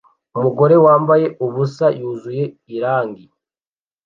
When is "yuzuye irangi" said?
1.99-3.25